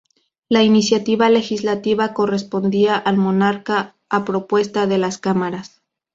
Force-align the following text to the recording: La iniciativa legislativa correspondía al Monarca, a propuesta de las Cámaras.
La 0.49 0.63
iniciativa 0.63 1.29
legislativa 1.29 2.11
correspondía 2.15 2.97
al 2.97 3.17
Monarca, 3.17 3.95
a 4.09 4.25
propuesta 4.25 4.87
de 4.87 4.97
las 4.97 5.19
Cámaras. 5.19 5.83